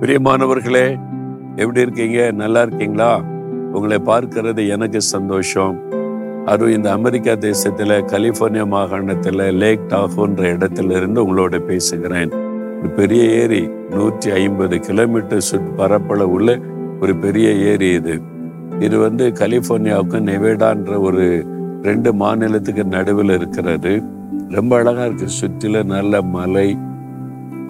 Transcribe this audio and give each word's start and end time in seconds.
பிரியமானவர்களே 0.00 0.98
எப்படி 1.56 1.80
இருக்கீங்க? 1.80 2.30
நல்லா 2.30 2.62
இருக்கீங்களா? 2.62 3.22
உங்களை 3.72 3.96
பார்க்கிறது 3.96 4.68
எனக்கு 4.68 5.00
சந்தோஷம். 5.00 5.80
அதுவும் 6.44 6.74
இந்த 6.74 6.92
அமெரிக்கா 6.92 7.32
தேசத்துல 7.32 8.04
கலிபோர்னியா 8.06 8.64
மாகாணத்துல 8.64 9.52
லேக் 9.52 9.80
டாஃபோன்ற 9.88 10.40
இடத்துல 10.56 10.90
இருந்து 10.90 11.26
உங்களோட 11.26 11.58
பேசுகிறேன். 11.58 12.30
ஒரு 12.78 12.90
பெரிய 12.96 13.22
ஏரி 13.22 13.70
நூற்றி 13.90 14.30
ஐம்பது 14.30 14.78
கிலோமீட்டர் 14.78 15.44
சுட் 15.52 15.74
பரப்பளவு 15.76 16.30
உள்ள 16.30 16.58
ஒரு 17.00 17.16
பெரிய 17.16 17.50
ஏரி 17.50 17.92
இது. 17.92 18.20
இது 18.78 18.98
வந்து 18.98 19.28
கலிபோர்னியாவுக்கும் 19.28 20.24
நெவேடான்ற 20.24 21.00
ஒரு 21.00 21.46
ரெண்டு 21.82 22.14
மாநிலத்துக்கு 22.14 22.84
நடுவில் 22.84 23.30
இருக்கிறது. 23.30 24.02
ரொம்ப 24.48 24.76
அழகா 24.76 25.04
இருக்கு. 25.04 25.26
சுற்றில 25.42 25.84
நல்ல 25.84 26.22
மலை 26.22 26.78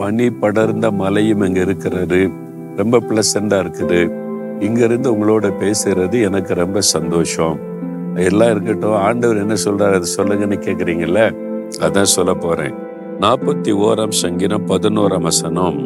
பனி 0.00 0.30
படர்ந்த 0.30 0.90
மலையும் 0.90 1.40
இங்க 1.40 1.60
இருக்கிறது. 1.60 2.30
ரொம்ப 2.76 3.00
பிளசண்டா 3.00 3.56
இருக்குது. 3.56 4.00
இங்க 4.62 4.84
இருந்து 4.84 5.14
உங்களோட 5.14 5.52
பேசுறது 5.60 6.22
எனக்கு 6.22 6.54
ரொம்ப 6.54 6.80
சந்தோஷம். 6.80 7.58
எல்லாம் 8.14 8.50
இருக்கட்டும் 8.50 8.94
ஆண்டவர் 8.94 9.36
என்ன 9.36 9.54
சொல்றாரு 9.64 9.94
அது 9.94 10.06
சொல்லுங்கன்னு 10.16 10.58
கேக்குறீங்கல்ல? 10.58 11.34
அதான் 11.80 12.10
சொல்ல 12.16 12.34
போறேன். 12.34 12.74
நாற்பத்தி 13.20 13.72
ஓராம் 13.82 14.10
சங்கீதம் 14.10 14.66
பதினோராம் 14.66 15.22
வசனம். 15.22 15.78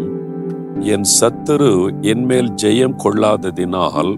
என் 0.81 1.05
சத்துரு 1.21 2.01
என்மேல் 2.01 2.53
ஜெயம் 2.63 2.97
கொள்ளாததினால் 3.05 4.17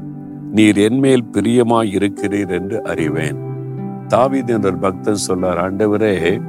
நீர் 0.53 0.77
என்மேல் 0.77 1.25
பிரியமாய் 1.33 1.95
இருக்கிறீர் 1.95 2.51
என்று 2.51 2.85
அறிவேன். 2.85 3.37
தாவித் 4.09 4.49
என்ற 4.49 4.73
பக்தன் 4.73 5.25
சொல்றார் 5.29 5.63
ஆண்டவரே 5.67 6.41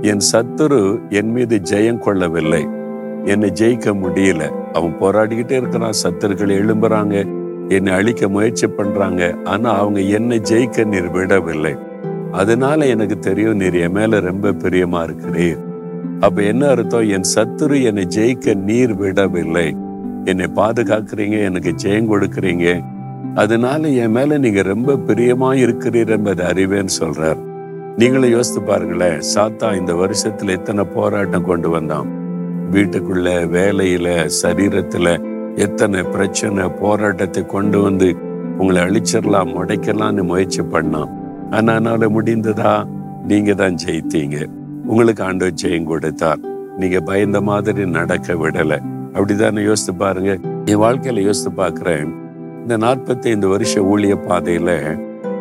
என் 0.00 0.22
சத்துரு 0.32 1.00
என் 1.08 1.30
மீது 1.30 1.60
ஜெயம் 1.70 1.98
கொள்ளவில்லை. 1.98 2.80
என்னை 3.24 3.50
ஜெயிக்க 3.50 3.94
முடியல. 3.94 4.50
அவன் 4.72 4.96
போராடிக்கிட்டே 5.00 5.50
இருக்கிறான் 5.50 5.92
சத்துருக்கள் 6.02 6.54
எழும்புறாங்க 6.54 7.40
என்னை 7.68 7.92
அழிக்க 7.92 8.28
முயற்சி 8.28 8.66
பண்றாங்க 8.66 9.34
ஆனா 9.44 9.70
அவங்க 9.70 10.00
என்னை 10.00 10.40
ஜெயிக்க 10.40 10.84
நீர் 10.84 11.10
விடவில்லை. 11.10 11.76
அதனால 12.32 12.86
எனக்கு 12.86 13.18
தெரியும் 13.18 13.56
நீர் 13.56 13.74
என் 13.74 13.92
மேல 13.92 14.20
ரொம்ப 14.20 14.52
பிரியமா 14.52 15.08
இருக்கிறீர். 15.08 15.58
அப்ப 16.20 16.42
என்ன 16.42 16.66
அர்த்தம்? 16.66 17.08
என் 17.08 17.24
சத்துரு 17.34 17.82
என்னை 17.82 18.06
ஜெயிக்க 18.16 18.54
நீர் 18.54 18.94
விடவில்லை. 18.94 19.76
என்னை 20.24 20.46
பாதுகாக்கிறீங்க 20.54 21.42
எனக்கு 21.42 21.74
ஜெயம் 21.82 22.10
கொடுக்குறீங்க. 22.10 22.84
அதனால 23.34 23.88
என் 23.88 24.10
மேல 24.10 24.38
நீங்க 24.38 24.62
ரொம்ப 24.62 24.92
பிரியமா 24.92 25.58
இருக்கிறீர் 25.58 26.08
என்பதை 26.08 26.46
அறிவேன்னு 26.46 26.88
சொல்றார். 27.00 27.38
நீங்களும் 27.96 28.30
யோசித்து 28.30 28.62
பாருங்களேன் 28.62 29.20
சாத்தா 29.34 29.78
இந்த 29.78 29.92
வருஷத்துல 29.94 30.48
எத்தனை 30.48 30.84
போராட்டம் 30.84 31.44
கொண்டு 31.44 31.68
வந்தான். 31.68 32.21
வீட்டுக்குள்ள 32.72 33.28
வேலையில 33.54 34.30
சரீரத்துல 34.42 35.08
எத்தனை 35.56 36.02
பிரச்சனை 36.02 36.68
போராட்டத்தை 36.68 37.46
கொண்டு 37.46 37.82
வந்து 37.82 38.16
உங்களை 38.58 38.82
அழிச்சிடலாம் 38.82 39.52
முடைக்கலாம்னு 39.54 40.22
முயற்சி 40.22 40.62
பண்ணான் 40.62 41.20
ஆனா 41.50 41.72
அதனால 41.72 42.08
முடிந்ததா? 42.08 42.84
நீங்க 43.26 43.54
தான் 43.54 43.76
ஜெயித்தீங்க. 43.84 44.46
உங்களுக்கு 44.86 45.22
ஆண்டவர் 45.22 45.54
ஜெயம் 45.62 45.84
கொடுத்தார். 45.84 46.38
நீங்க 46.78 47.00
பயந்த 47.00 47.40
மாதிரி 47.40 47.86
நடக்க 47.86 48.34
விடல. 48.34 48.78
அப்படிதானே 49.12 49.64
யோசித்து 49.64 49.94
பாருங்க. 49.94 50.38
என் 50.64 50.78
வாழ்க்கையில 50.78 51.20
யோசித்து 51.20 51.62
பார்க்குறேன். 51.62 52.12
இந்த 52.60 52.78
நாற்பத்தி 52.78 53.24
ஐந்து 53.24 53.48
வருஷ 53.48 53.80
ஊழிய 53.80 54.16
பாதையில 54.28 54.98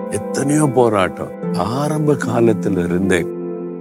எத்தனையோ 0.09 0.69
போராட்டம் 0.73 1.31
ஆரம்ப 1.53 2.13
காலத்துல 2.13 2.83
இருந்தே 2.83 3.25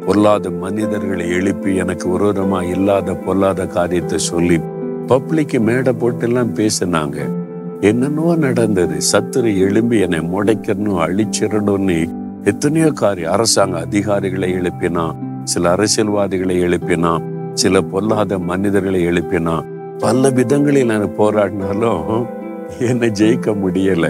பொல்லாத 0.05 0.51
மனிதர்களை 0.51 1.29
எழுப்பி 1.29 1.77
எனக்கு 1.77 2.07
விரோதமா 2.13 2.63
இல்லாத 2.75 3.15
பொல்லாத 3.15 3.67
காரியத்தை 3.67 4.19
சொல்லி 4.19 4.59
பப்ளிக்கு 5.11 5.61
மேடை 5.61 5.93
போட்டு 5.93 6.27
எல்லாம் 6.27 6.55
பேசினாங்க. 6.57 7.19
என்னென்னவோ 7.81 8.37
நடந்தது. 8.37 8.97
சத்துரு 9.13 9.51
எழும்பி 9.67 10.01
என்னை 10.01 10.21
முடைக்கணும் 10.21 11.01
அழிச்சிடணும்னு 11.07 11.99
எத்தனையோ 12.45 12.91
காரியம் 12.91 13.33
அரசாங்க 13.33 13.79
அதிகாரிகளை 13.79 14.51
எழுப்பினா 14.61 15.05
சில 15.45 15.71
அரசியல்வாதிகளை 15.71 16.57
எழுப்பினா 16.63 17.13
சில 17.53 17.81
பொல்லாத 17.81 18.39
மனிதர்களை 18.39 19.01
எழுப்பினா 19.07 19.57
பல 19.99 20.31
விதங்களில் 20.31 20.87
நான் 20.87 21.17
போராடினாலும் 21.19 22.27
என்னை 22.89 23.09
ஜெயிக்க 23.11 23.55
முடியல. 23.63 24.07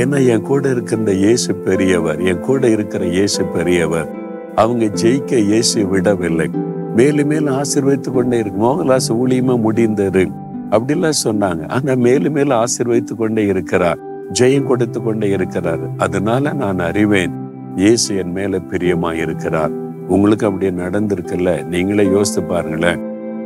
ஏன்னா 0.00 0.18
என் 0.26 0.42
கூட 0.42 0.68
இருக்கிற 0.68 1.12
இயேசு 1.12 1.54
பெரியவர் 1.54 2.20
என் 2.20 2.40
கூட 2.40 2.68
இருக்கிற 2.68 3.04
இயேசு 3.06 3.44
பெரியவர் 3.44 4.10
அவங்க 4.54 4.84
ஜெயிக்க 4.84 5.36
இயேசு 5.36 5.86
விடவில்லை. 5.86 6.50
மேலும் 6.96 7.26
மேலும் 7.26 7.62
ஆசிர்வைத்து 7.62 8.12
கொண்டே 8.12 8.38
இருக்கு 8.38 8.64
மோகன்லாஸ் 8.64 9.12
ஊழியமா 9.12 9.60
முடிந்தது. 9.60 10.28
அப்படிலாம் 10.70 11.12
சொன்னாங்க. 11.24 11.68
ஆனா 11.68 11.94
மேலும் 11.94 12.32
மேலும் 12.32 12.58
ஆசிர்வைத்து 12.58 13.14
கொண்டே 13.16 13.46
இருக்கிறார். 13.46 13.98
ஜெயம் 14.40 14.66
கொடுத்து 14.66 15.02
கொண்டே 15.02 15.28
இருக்கிறார். 15.28 15.78
அதனால 15.98 16.52
நான் 16.52 16.78
அறிவேன் 16.78 17.30
இயேசு 17.76 18.16
என் 18.16 18.32
மேல 18.32 18.58
பிரியமா 18.70 19.12
இருக்கிறார். 19.12 19.70
உங்களுக்கு 20.08 20.46
அப்படியே 20.46 20.70
நடந்திருக்குல்ல? 20.70 21.64
நீங்களே 21.64 22.04
யோசித்து 22.04 22.42
பாருங்களேன். 22.42 23.00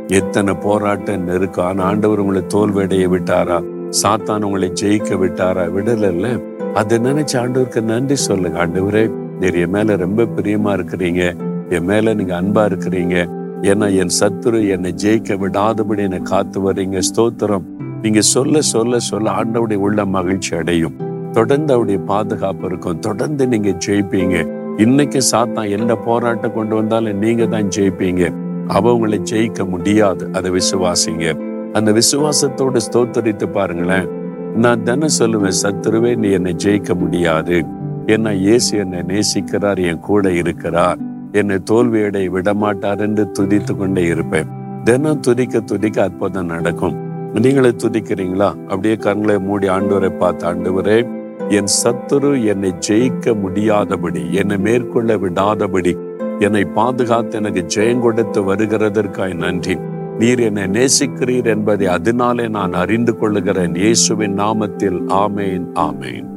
எத்தனை 0.07 0.53
போராட்டம் 0.53 1.23
நெருக்கம். 1.23 1.65
ஆனா 1.65 1.83
ஆண்டவர் 1.83 2.19
உங்களை 2.19 2.43
தோல்வடைய 2.53 3.07
விட்டாரா? 3.07 3.63
சாத்தான் 4.03 4.43
உங்களை 4.43 4.71
ஜெயிக்க 4.81 5.17
விட்டாரா? 5.17 5.69
விடல 5.77 6.41
அதை 6.73 6.97
நினைச்சு 6.97 7.33
ஆண்டவருக்கு 7.33 7.81
நன்றி 7.81 8.15
சொல்லுங்க. 8.15 8.67
ஆண்டவரே 8.67 9.11
நீர் 9.39 9.55
என் 9.55 9.69
மேல 9.69 9.95
ரொம்ப 9.95 10.23
பிரியமா 10.23 10.79
இருக்கிறீங்க. 10.79 11.35
என் 11.69 11.85
மேல 11.85 12.13
நீங்க 12.13 12.41
அன்பா 12.41 12.71
இருக்கிறீங்க. 12.71 13.29
ஏன்னா 13.61 13.95
என் 13.95 14.09
சத்துரு 14.19 14.69
என்னை 14.69 14.93
ஜெயிக்க 15.03 15.37
விடாதபடி 15.37 15.97
என்னை 15.97 16.19
காத்து 16.19 16.61
வர்றீங்க. 16.61 16.99
ஸ்தோத்திரம். 17.15 17.63
நீங்க 18.01 18.21
சொல்ல 18.21 18.61
சொல்ல 18.61 18.99
சொல்ல 18.99 19.31
ஆண்டவுடைய 19.31 19.75
உள்ள 19.75 20.05
மகிழ்ச்சி 20.05 20.55
அடையும். 20.55 20.95
தொடர்ந்து 21.31 21.73
அவருடைய 21.73 21.99
பாதுகாப்பு 21.99 22.65
இருக்கும். 22.65 22.99
தொடர்ந்து 22.99 23.47
நீங்க 23.47 23.69
ஜெயிப்பீங்க. 23.87 24.55
இன்னைக்கு 24.77 25.19
சாத்தான் 25.31 25.79
எந்த 25.79 25.95
போராட்டம் 25.95 26.53
கொண்டு 26.53 26.75
வந்தாலும் 26.75 27.17
நீங்க 27.17 27.45
தான் 27.45 27.69
ஜெயிப்பீங்க. 27.75 28.33
அவ 28.67 28.93
உங்களை 28.93 29.21
ஜெயிக்க 29.31 29.69
முடியாது. 29.69 30.29
அதை 30.33 30.51
விசுவாசிங்க. 30.51 31.39
அந்த 31.73 31.91
விசுவாசத்தோட 31.91 32.79
ஸ்தோத்தரித்து 32.91 33.51
பாருங்களேன். 33.51 34.07
நான் 34.55 34.83
தானே 34.83 35.07
சொல்லுவேன் 35.19 35.53
சத்துருவே 35.63 36.15
நீ 36.15 36.31
என்னை 36.31 36.55
ஜெயிக்க 36.65 36.93
முடியாது. 36.93 37.65
ஏன்னா 38.07 38.31
இயேசு 38.33 38.77
என்னை 38.77 38.99
நேசிக்கிறார் 38.99 39.79
என் 39.89 39.99
கூட 39.99 40.31
இருக்கிறார் 40.31 40.99
என்னை 41.31 41.57
தோல்வியடை 41.71 42.21
விடமாட்டார் 42.35 42.99
என்று 42.99 43.31
துதித்து 43.39 43.77
கொண்டே 43.77 44.03
இருப்பேன். 44.03 44.47
தினம் 44.83 45.19
துதிக்க 45.19 45.59
துதிக்க 45.59 46.03
அற்புதம் 46.03 46.45
நடக்கும். 46.45 46.95
நீங்களே 47.33 47.69
துதிக்கிறீங்களா? 47.69 48.49
அப்படியே 48.61 48.95
கண்களை 48.95 49.39
மூடி 49.39 49.67
ஆண்டவரை 49.67 50.17
பார்த்து 50.17 50.47
ஆண்டவரே 50.53 51.07
என் 51.49 51.71
சத்துரு 51.83 52.45
என்னை 52.45 52.73
ஜெயிக்க 52.87 53.35
முடியாதபடி 53.39 54.33
என்னை 54.33 54.57
மேற்கொள்ள 54.57 55.17
விடாதபடி 55.17 55.93
என்னை 56.39 56.63
பாதுகாத்து 56.63 57.37
எனக்கு 57.37 57.65
ஜெயம் 57.75 57.99
கொடுத்து 57.99 58.41
வருகிறதற்காய் 58.53 59.33
நன்றி. 59.33 59.77
நீர் 60.19 60.39
என்னை 60.39 60.63
நேசிக்கிறீர் 60.63 61.45
என்பதை 61.45 61.87
அதனாலே 61.87 62.47
நான் 62.47 62.73
அறிந்து 62.73 63.17
கொள்ளுகிறேன். 63.17 63.75
இயேசுவின் 63.75 64.39
நாமத்தில் 64.39 64.99
ஆமேன் 65.23 65.67
ஆமேன். 65.89 66.27